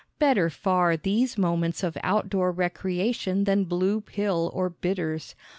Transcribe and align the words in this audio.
Better 0.17 0.49
far 0.49 0.97
these 0.97 1.37
moments 1.37 1.83
of 1.83 1.95
out 2.01 2.27
door 2.27 2.51
recreation 2.51 3.43
than 3.43 3.65
blue 3.65 4.01
pill 4.01 4.49
or 4.51 4.67
bitters. 4.67 5.35